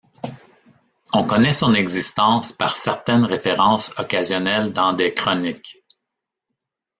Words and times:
On 1.13 1.27
connait 1.27 1.53
son 1.53 1.75
existence 1.75 2.51
par 2.53 2.75
certaines 2.75 3.23
références 3.23 3.91
occasionnelles 3.99 4.73
dans 4.73 4.93
des 4.93 5.13
chroniques. 5.13 5.83